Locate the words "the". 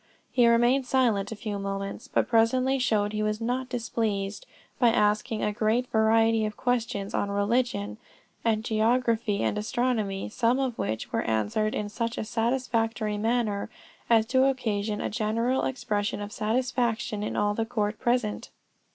17.53-17.63